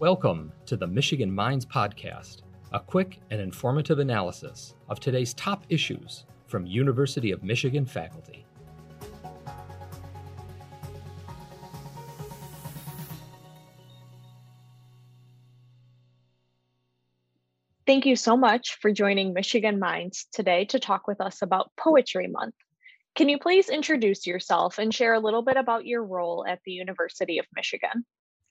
[0.00, 6.24] Welcome to the Michigan Minds Podcast, a quick and informative analysis of today's top issues
[6.46, 8.46] from University of Michigan faculty.
[17.84, 22.28] Thank you so much for joining Michigan Minds today to talk with us about Poetry
[22.28, 22.54] Month.
[23.16, 26.70] Can you please introduce yourself and share a little bit about your role at the
[26.70, 28.04] University of Michigan?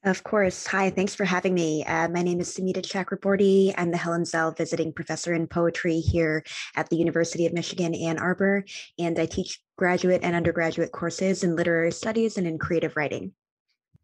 [0.04, 0.68] Of course.
[0.68, 1.84] Hi, thanks for having me.
[1.84, 3.74] Uh, my name is Sumita Chakraborty.
[3.78, 6.44] I'm the Helen Zell Visiting Professor in Poetry here
[6.76, 8.64] at the University of Michigan, Ann Arbor,
[9.00, 13.34] and I teach graduate and undergraduate courses in literary studies and in creative writing.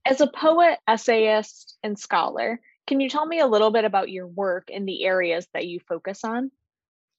[0.03, 4.27] As a poet, essayist, and scholar, can you tell me a little bit about your
[4.27, 6.51] work in the areas that you focus on?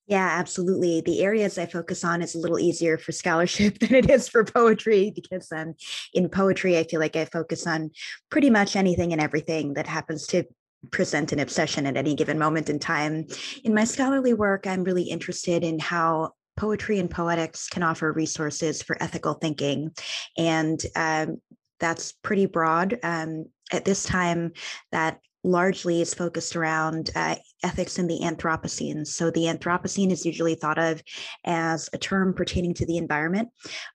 [0.06, 1.00] Yeah, absolutely.
[1.00, 4.44] The areas I focus on is a little easier for scholarship than it is for
[4.44, 5.74] poetry because um,
[6.12, 7.90] in poetry, I feel like I focus on
[8.30, 10.44] pretty much anything and everything that happens to
[10.90, 13.26] present an obsession at any given moment in time.
[13.64, 18.82] In my scholarly work, I'm really interested in how poetry and poetics can offer resources
[18.82, 19.90] for ethical thinking.
[20.36, 21.40] And um,
[21.80, 22.98] that's pretty broad.
[23.02, 24.52] Um, at this time,
[24.92, 29.06] that largely is focused around uh, ethics in the Anthropocene.
[29.06, 31.02] So the Anthropocene is usually thought of
[31.44, 33.48] as a term pertaining to the environment,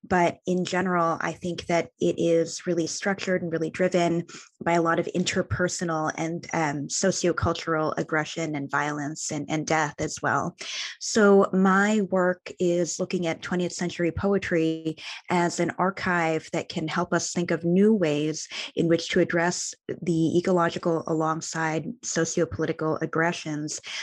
[0.04, 4.26] but in general, I think that it is really structured and really driven
[4.64, 10.22] by a lot of interpersonal and um, sociocultural aggression and violence and, and death as
[10.22, 10.56] well.
[11.00, 14.98] So my work is looking at 20th century poetry
[15.30, 19.74] as an archive that can help us think of new ways in which to address
[20.02, 23.49] the ecological alongside sociopolitical aggression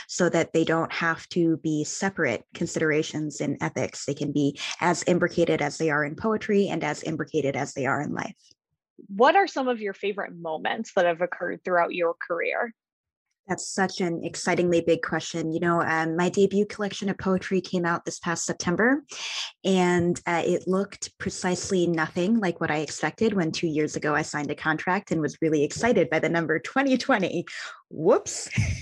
[0.07, 4.05] so that they don't have to be separate considerations in ethics.
[4.05, 7.85] They can be as imbricated as they are in poetry and as imbricated as they
[7.85, 8.35] are in life.
[9.07, 12.73] What are some of your favorite moments that have occurred throughout your career?
[13.47, 15.51] That's such an excitingly big question.
[15.51, 19.03] You know, um, my debut collection of poetry came out this past September,
[19.63, 24.21] and uh, it looked precisely nothing like what I expected when two years ago I
[24.21, 27.45] signed a contract and was really excited by the number 2020.
[27.89, 28.49] Whoops.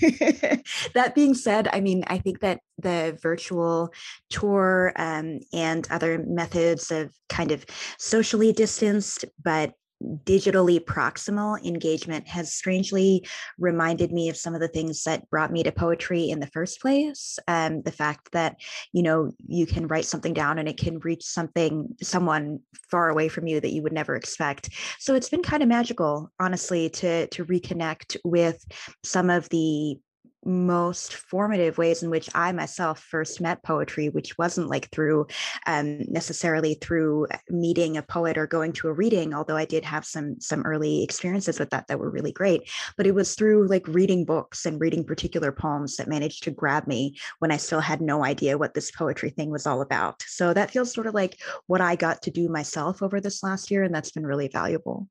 [0.94, 3.92] that being said, I mean, I think that the virtual
[4.30, 7.64] tour um, and other methods of kind of
[7.98, 9.72] socially distanced but
[10.02, 13.26] digitally proximal engagement has strangely
[13.58, 16.80] reminded me of some of the things that brought me to poetry in the first
[16.80, 18.56] place um, the fact that
[18.92, 23.28] you know you can write something down and it can reach something someone far away
[23.28, 24.70] from you that you would never expect.
[24.98, 28.64] So it's been kind of magical honestly to to reconnect with
[29.04, 29.98] some of the
[30.46, 35.26] most formative ways in which I myself first met poetry, which wasn't like through
[35.66, 39.84] um, necessarily through uh, meeting a poet or going to a reading, although I did
[39.84, 42.70] have some some early experiences with that that were really great.
[42.96, 46.86] But it was through like reading books and reading particular poems that managed to grab
[46.86, 50.22] me when I still had no idea what this poetry thing was all about.
[50.26, 53.70] So that feels sort of like what I got to do myself over this last
[53.70, 55.08] year, and that's been really valuable.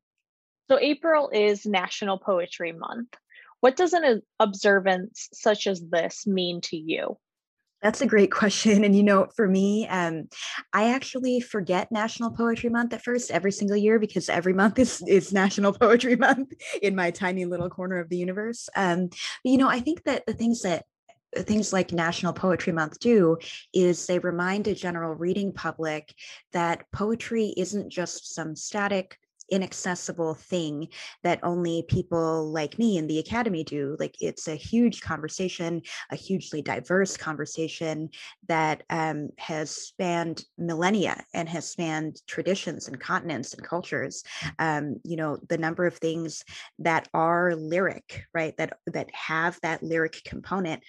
[0.68, 3.14] So April is National Poetry Month.
[3.60, 7.18] What does an observance such as this mean to you?
[7.82, 8.84] That's a great question.
[8.84, 10.28] And, you know, for me, um,
[10.72, 15.02] I actually forget National Poetry Month at first every single year because every month is,
[15.06, 16.52] is National Poetry Month
[16.82, 18.68] in my tiny little corner of the universe.
[18.76, 20.84] Um, but, you know, I think that the things that
[21.34, 23.36] things like National Poetry Month do
[23.74, 26.14] is they remind a general reading public
[26.52, 29.18] that poetry isn't just some static
[29.50, 30.88] inaccessible thing
[31.22, 36.16] that only people like me in the academy do like it's a huge conversation a
[36.16, 38.08] hugely diverse conversation
[38.48, 44.22] that um, has spanned millennia and has spanned traditions and continents and cultures.
[44.58, 46.44] Um, you know the number of things
[46.78, 50.82] that are lyric right that that have that lyric component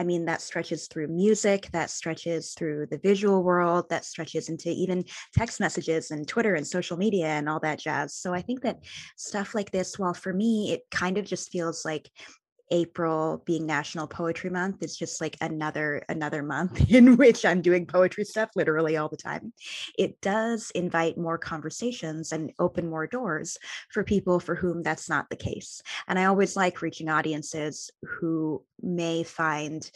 [0.00, 4.70] I mean, that stretches through music, that stretches through the visual world, that stretches into
[4.70, 5.04] even
[5.36, 8.14] text messages and Twitter and social media and all that jazz.
[8.14, 8.78] So I think that
[9.18, 12.08] stuff like this, while for me, it kind of just feels like
[12.70, 17.86] April being National Poetry Month is just like another another month in which I'm doing
[17.86, 19.52] poetry stuff literally all the time.
[19.98, 23.58] It does invite more conversations and open more doors
[23.90, 25.82] for people for whom that's not the case.
[26.08, 29.88] And I always like reaching audiences who may find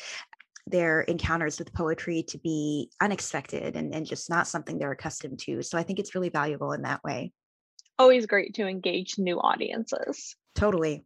[0.67, 5.62] their encounters with poetry to be unexpected and, and just not something they're accustomed to.
[5.62, 7.32] So I think it's really valuable in that way.
[7.99, 10.37] Always great to engage new audiences.
[10.55, 11.05] Totally.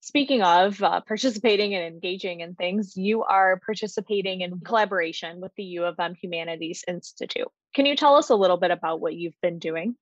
[0.00, 5.64] Speaking of uh, participating and engaging in things, you are participating in collaboration with the
[5.64, 7.48] U of M Humanities Institute.
[7.74, 9.96] Can you tell us a little bit about what you've been doing?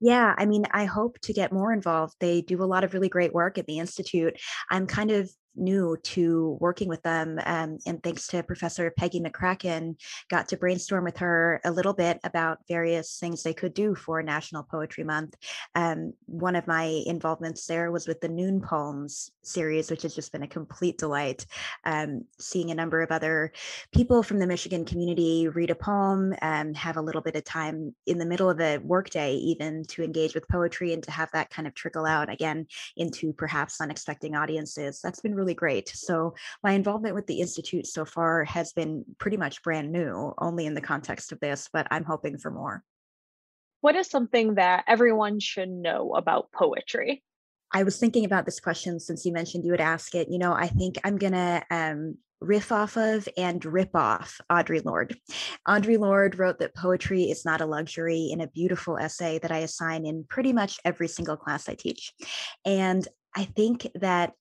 [0.00, 2.14] Yeah, I mean, I hope to get more involved.
[2.20, 4.38] They do a lot of really great work at the Institute.
[4.70, 7.38] I'm kind of new to working with them.
[7.44, 9.96] Um, and thanks to Professor Peggy McCracken,
[10.28, 14.22] got to brainstorm with her a little bit about various things they could do for
[14.22, 15.36] National Poetry Month.
[15.74, 20.32] Um, one of my involvements there was with the Noon Poems series, which has just
[20.32, 21.46] been a complete delight.
[21.84, 23.52] Um, seeing a number of other
[23.92, 27.94] people from the Michigan community read a poem and have a little bit of time
[28.06, 31.50] in the middle of a workday, even to engage with poetry and to have that
[31.50, 32.66] kind of trickle out again
[32.96, 35.00] into perhaps unexpected audiences.
[35.02, 35.90] That's been really really great.
[35.90, 40.64] So my involvement with the Institute so far has been pretty much brand new, only
[40.64, 42.82] in the context of this, but I'm hoping for more.
[43.82, 47.22] What is something that everyone should know about poetry?
[47.72, 50.28] I was thinking about this question since you mentioned you would ask it.
[50.30, 54.82] You know, I think I'm going to um, riff off of and rip off Audre
[54.82, 55.18] Lorde.
[55.68, 59.58] Audre Lorde wrote that poetry is not a luxury in a beautiful essay that I
[59.58, 62.14] assign in pretty much every single class I teach.
[62.64, 63.06] And
[63.36, 64.32] I think that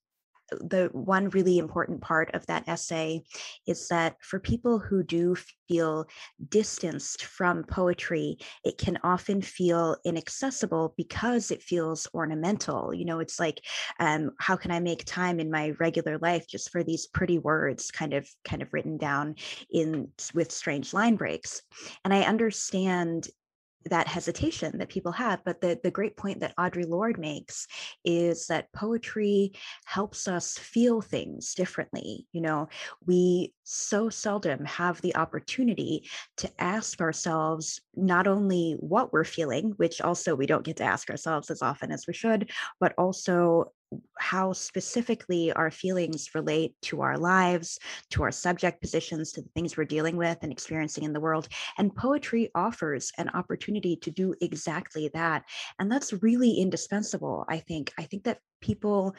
[0.59, 3.23] the one really important part of that essay
[3.67, 5.35] is that for people who do
[5.67, 6.07] feel
[6.49, 12.93] distanced from poetry, it can often feel inaccessible because it feels ornamental.
[12.93, 13.61] You know, it's like,
[13.99, 17.91] um, how can I make time in my regular life just for these pretty words
[17.91, 19.35] kind of kind of written down
[19.71, 21.61] in with strange line breaks?
[22.03, 23.27] And I understand
[23.89, 25.43] that hesitation that people have.
[25.43, 27.67] But the, the great point that Audre Lorde makes
[28.03, 29.53] is that poetry
[29.85, 32.27] helps us feel things differently.
[32.31, 32.69] You know,
[33.05, 40.01] we so seldom have the opportunity to ask ourselves not only what we're feeling, which
[40.01, 42.49] also we don't get to ask ourselves as often as we should,
[42.79, 43.71] but also
[44.17, 47.79] how specifically our feelings relate to our lives,
[48.11, 51.47] to our subject positions, to the things we're dealing with and experiencing in the world.
[51.77, 55.43] And poetry offers an opportunity to do exactly that.
[55.79, 57.93] And that's really indispensable, I think.
[57.97, 59.15] I think that people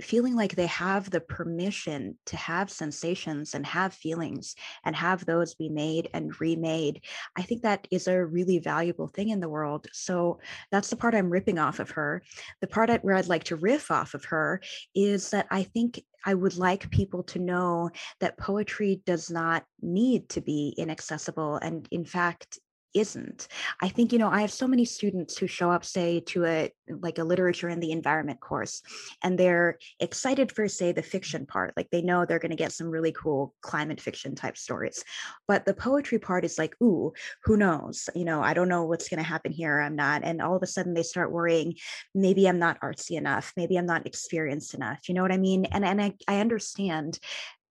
[0.00, 4.54] feeling like they have the permission to have sensations and have feelings
[4.84, 7.00] and have those be made and remade
[7.36, 10.38] i think that is a really valuable thing in the world so
[10.70, 12.22] that's the part i'm ripping off of her
[12.60, 14.60] the part where i'd like to riff off of her
[14.94, 17.90] is that i think I would like people to know
[18.20, 21.56] that poetry does not need to be inaccessible.
[21.56, 22.58] And in fact,
[22.94, 23.48] isn't.
[23.82, 26.72] I think, you know, I have so many students who show up, say, to a
[26.88, 28.82] like a literature and the environment course,
[29.22, 31.74] and they're excited for, say, the fiction part.
[31.76, 35.04] Like they know they're going to get some really cool climate fiction type stories.
[35.48, 37.12] But the poetry part is like, ooh,
[37.44, 38.08] who knows?
[38.14, 39.80] You know, I don't know what's going to happen here.
[39.80, 40.22] I'm not.
[40.24, 41.74] And all of a sudden they start worrying,
[42.14, 43.52] maybe I'm not artsy enough.
[43.56, 45.08] Maybe I'm not experienced enough.
[45.08, 45.64] You know what I mean?
[45.66, 47.18] And and I, I understand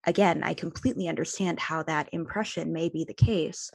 [0.05, 3.71] again, I completely understand how that impression may be the case.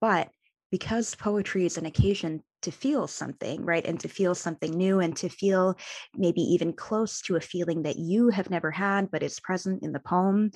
[0.00, 0.28] But
[0.70, 3.84] because poetry is an occasion to feel something, right?
[3.84, 5.76] And to feel something new and to feel
[6.16, 9.92] maybe even close to a feeling that you have never had, but is present in
[9.92, 10.50] the poem.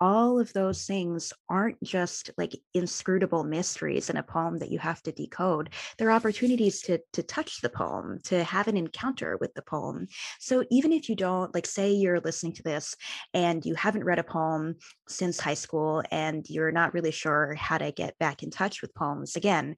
[0.00, 5.02] All of those things aren't just like inscrutable mysteries in a poem that you have
[5.02, 5.70] to decode.
[5.98, 10.08] They're opportunities to, to touch the poem, to have an encounter with the poem.
[10.40, 12.96] So even if you don't, like, say you're listening to this
[13.34, 14.76] and you haven't read a poem
[15.08, 18.94] since high school and you're not really sure how to get back in touch with
[18.94, 19.76] poems again,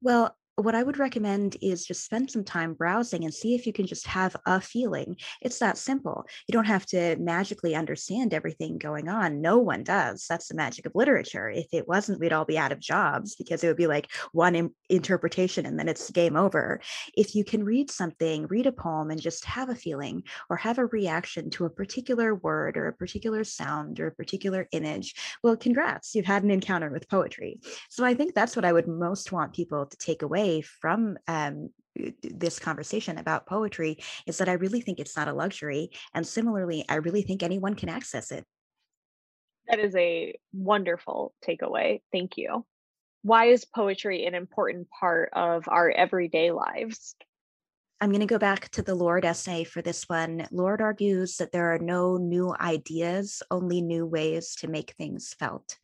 [0.00, 3.74] well, what I would recommend is just spend some time browsing and see if you
[3.74, 5.16] can just have a feeling.
[5.42, 6.24] It's that simple.
[6.48, 9.42] You don't have to magically understand everything going on.
[9.42, 10.24] No one does.
[10.26, 11.50] That's the magic of literature.
[11.50, 14.70] If it wasn't, we'd all be out of jobs because it would be like one
[14.88, 16.80] interpretation and then it's game over.
[17.14, 20.78] If you can read something, read a poem and just have a feeling or have
[20.78, 25.56] a reaction to a particular word or a particular sound or a particular image, well,
[25.56, 27.60] congrats, you've had an encounter with poetry.
[27.90, 31.18] So I think that's what I would most want people to take away away from
[31.28, 31.70] um,
[32.22, 35.90] this conversation about poetry is that I really think it's not a luxury.
[36.14, 38.44] And similarly, I really think anyone can access it.
[39.68, 42.02] That is a wonderful takeaway.
[42.12, 42.64] Thank you.
[43.22, 47.16] Why is poetry an important part of our everyday lives?
[48.00, 50.46] I'm going to go back to the Lorde essay for this one.
[50.50, 55.78] Lorde argues that there are no new ideas, only new ways to make things felt.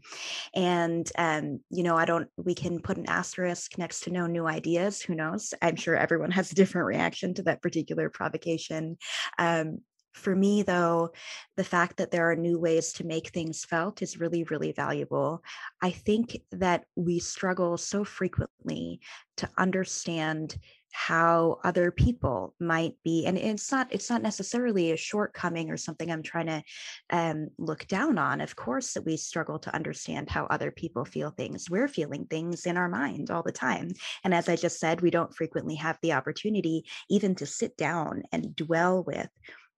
[0.55, 4.47] And, um, you know, I don't, we can put an asterisk next to no new
[4.47, 5.01] ideas.
[5.01, 5.55] Who knows?
[5.63, 8.99] I'm sure everyone has a different reaction to that particular provocation.
[9.39, 9.79] Um,
[10.13, 11.13] for me, though,
[11.57, 15.43] the fact that there are new ways to make things felt is really, really valuable.
[15.81, 19.01] I think that we struggle so frequently
[19.39, 20.59] to understand
[20.93, 26.11] how other people might be and it's not it's not necessarily a shortcoming or something
[26.11, 26.63] i'm trying to
[27.11, 28.41] um, look down on.
[28.41, 31.71] Of course that we struggle to understand how other people feel things.
[31.71, 33.91] We're feeling things in our mind all the time.
[34.25, 38.23] And as i just said we don't frequently have the opportunity even to sit down
[38.33, 39.29] and dwell with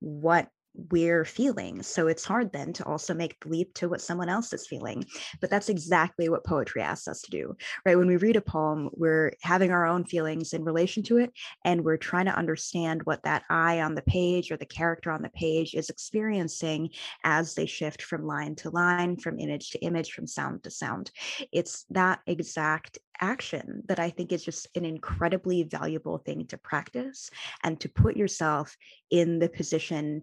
[0.00, 1.82] what we're feeling.
[1.82, 5.04] So it's hard then to also make the leap to what someone else is feeling.
[5.40, 7.96] But that's exactly what poetry asks us to do, right?
[7.96, 11.32] When we read a poem, we're having our own feelings in relation to it,
[11.64, 15.22] and we're trying to understand what that eye on the page or the character on
[15.22, 16.90] the page is experiencing
[17.22, 21.10] as they shift from line to line, from image to image, from sound to sound.
[21.52, 27.30] It's that exact action that I think is just an incredibly valuable thing to practice
[27.62, 28.76] and to put yourself
[29.10, 30.22] in the position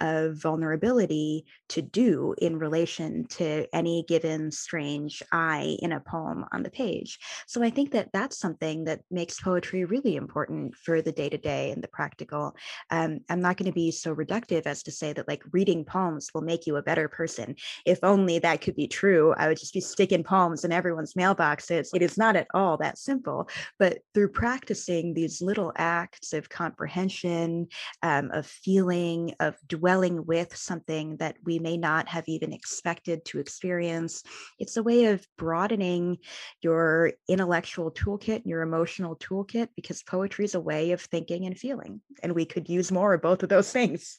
[0.00, 6.62] of vulnerability to do in relation to any given strange eye in a poem on
[6.62, 7.18] the page.
[7.46, 11.38] So I think that that's something that makes poetry really important for the day to
[11.38, 12.56] day and the practical.
[12.90, 16.30] Um, I'm not going to be so reductive as to say that like reading poems
[16.34, 17.56] will make you a better person.
[17.84, 21.90] If only that could be true, I would just be sticking poems in everyone's mailboxes.
[21.94, 23.48] It is not at all that simple,
[23.78, 27.68] but through practicing these little acts of comprehension,
[28.02, 33.24] um, of feeling, of dwelling dwelling with something that we may not have even expected
[33.24, 34.24] to experience.
[34.58, 36.18] It's a way of broadening
[36.60, 41.56] your intellectual toolkit, and your emotional toolkit, because poetry is a way of thinking and
[41.56, 42.00] feeling.
[42.20, 44.18] And we could use more of both of those things.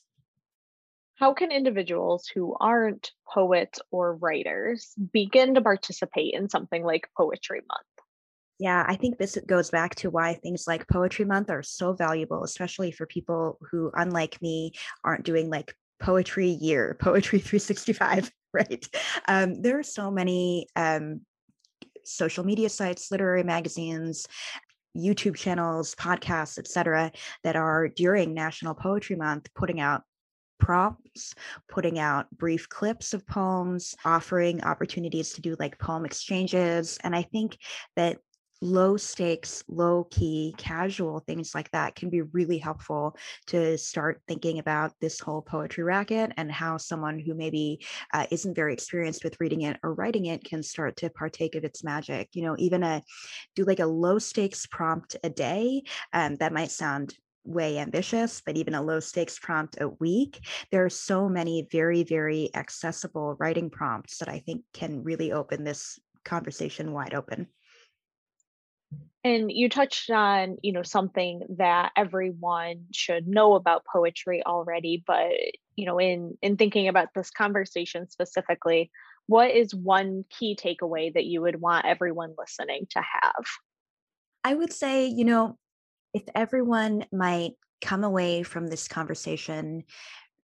[1.16, 7.60] How can individuals who aren't poets or writers begin to participate in something like Poetry
[7.68, 7.97] Month?
[8.60, 12.44] Yeah, I think this goes back to why things like Poetry Month are so valuable,
[12.44, 14.72] especially for people who, unlike me,
[15.04, 18.88] aren't doing like poetry year, poetry 365, right?
[19.28, 21.22] Um, there are so many um,
[22.04, 24.26] social media sites, literary magazines,
[24.96, 27.12] YouTube channels, podcasts, etc.,
[27.44, 30.02] that are during National Poetry Month putting out
[30.60, 31.36] prompts,
[31.70, 36.98] putting out brief clips of poems, offering opportunities to do like poem exchanges.
[37.04, 37.58] And I think
[37.96, 38.18] that
[38.62, 43.16] low stakes, low key, casual things like that can be really helpful
[43.48, 48.56] to start thinking about this whole poetry racket and how someone who maybe uh, isn't
[48.56, 52.30] very experienced with reading it or writing it can start to partake of its magic.
[52.34, 53.04] You know, even a
[53.56, 55.84] do like a low stakes prompt a day.
[56.14, 60.46] Um, that might sound way ambitious, but even a low stakes prompt a week.
[60.72, 65.64] There are so many very, very accessible writing prompts that I think can really open
[65.64, 67.48] this conversation wide open.
[69.28, 75.32] And you touched on, you know, something that everyone should know about poetry already, but
[75.76, 78.90] you know, in in thinking about this conversation specifically,
[79.26, 83.46] what is one key takeaway that you would want everyone listening to have?
[84.46, 85.58] I would say, you know,
[86.14, 89.84] if everyone might come away from this conversation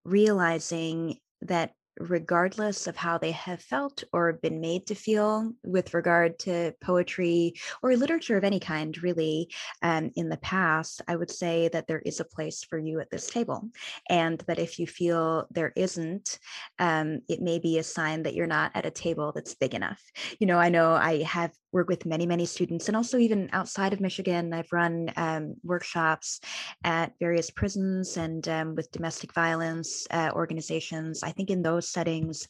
[0.04, 6.40] realizing that regardless of how they have felt or been made to feel with regard
[6.40, 9.50] to poetry or literature of any kind, really,
[9.82, 13.10] um, in the past, I would say that there is a place for you at
[13.10, 13.70] this table.
[14.10, 16.40] And that if you feel there isn't,
[16.80, 20.02] um, it may be a sign that you're not at a table that's big enough.
[20.40, 23.92] You know, I know I have work with many, many students, and also even outside
[23.92, 26.40] of Michigan, I've run um, workshops
[26.84, 31.24] at various prisons and um, with domestic violence uh, organizations.
[31.24, 32.48] I think in those settings,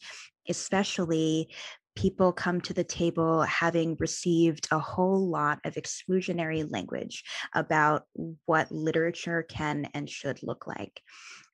[0.48, 1.48] especially
[1.96, 7.22] people come to the table having received a whole lot of exclusionary language
[7.54, 8.02] about
[8.46, 11.00] what literature can and should look like.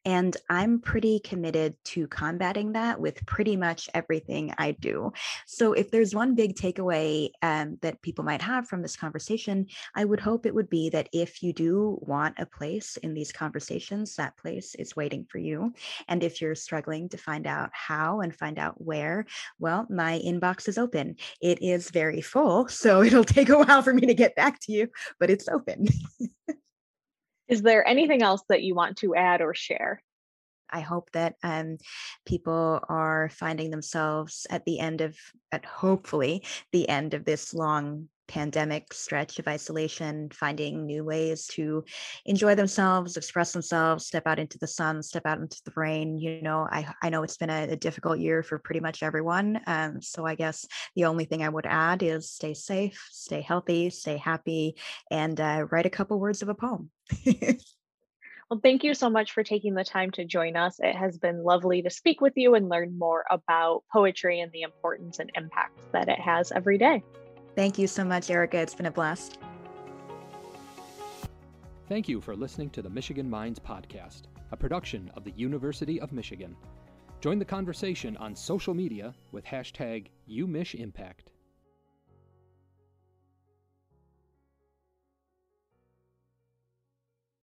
[0.04, 5.12] And I'm pretty committed to combating that with pretty much everything I do.
[5.47, 10.07] So, if there's one big takeaway um, that people might have from this conversation, I
[10.07, 14.16] would hope it would be that if you do want a place in these conversations,
[14.16, 15.75] that place is waiting for you.
[16.09, 19.26] And if you're struggling to find out how and find out where,
[19.59, 21.16] well, my inbox is open.
[21.42, 22.69] It is very full.
[22.69, 24.88] So, it'll take a while for me to get back to you,
[25.19, 25.88] but it's open.
[27.50, 30.02] Is there anything else that you want to add or share?
[30.71, 31.78] I hope that um,
[32.25, 35.19] people are finding themselves at the end of,
[35.50, 41.84] at hopefully the end of this long pandemic stretch of isolation, finding new ways to
[42.25, 46.16] enjoy themselves, express themselves, step out into the sun, step out into the rain.
[46.16, 49.60] You know, I, I know it's been a, a difficult year for pretty much everyone.
[49.66, 53.90] Um, so I guess the only thing I would add is stay safe, stay healthy,
[53.90, 54.76] stay happy,
[55.10, 56.90] and uh, write a couple words of a poem.
[58.50, 60.80] Well, thank you so much for taking the time to join us.
[60.80, 64.62] It has been lovely to speak with you and learn more about poetry and the
[64.62, 67.04] importance and impact that it has every day.
[67.60, 68.56] Thank you so much, Erica.
[68.56, 69.36] It's been a blast.
[71.90, 76.10] Thank you for listening to the Michigan Minds Podcast, a production of the University of
[76.10, 76.56] Michigan.
[77.20, 81.34] Join the conversation on social media with hashtag UMichImpact.